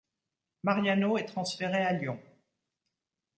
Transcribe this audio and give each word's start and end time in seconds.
Mariano 0.63 1.15
est 1.19 1.25
transféré 1.27 1.77
à 1.83 1.93
Lyon. 1.93 2.19